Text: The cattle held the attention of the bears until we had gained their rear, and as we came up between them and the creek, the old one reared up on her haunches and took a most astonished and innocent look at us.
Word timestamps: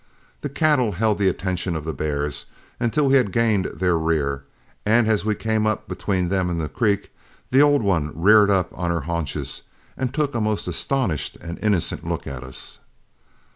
The 0.41 0.49
cattle 0.49 0.93
held 0.93 1.19
the 1.19 1.27
attention 1.29 1.75
of 1.75 1.85
the 1.85 1.93
bears 1.93 2.47
until 2.79 3.05
we 3.05 3.13
had 3.17 3.31
gained 3.31 3.65
their 3.65 3.95
rear, 3.95 4.43
and 4.83 5.07
as 5.07 5.23
we 5.23 5.35
came 5.35 5.67
up 5.67 5.87
between 5.87 6.29
them 6.29 6.49
and 6.49 6.59
the 6.59 6.67
creek, 6.67 7.11
the 7.51 7.61
old 7.61 7.83
one 7.83 8.09
reared 8.15 8.49
up 8.49 8.71
on 8.75 8.89
her 8.89 9.01
haunches 9.01 9.61
and 9.95 10.11
took 10.11 10.33
a 10.33 10.41
most 10.41 10.67
astonished 10.67 11.35
and 11.35 11.59
innocent 11.61 12.03
look 12.03 12.25
at 12.25 12.41
us. 12.43 12.79